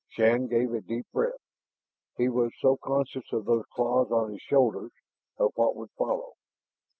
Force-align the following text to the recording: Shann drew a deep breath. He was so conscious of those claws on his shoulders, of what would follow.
Shann 0.09 0.47
drew 0.47 0.73
a 0.75 0.81
deep 0.81 1.05
breath. 1.13 1.39
He 2.17 2.27
was 2.27 2.53
so 2.59 2.75
conscious 2.75 3.31
of 3.31 3.45
those 3.45 3.65
claws 3.71 4.09
on 4.11 4.31
his 4.31 4.41
shoulders, 4.41 4.89
of 5.37 5.51
what 5.53 5.75
would 5.75 5.91
follow. 5.91 6.33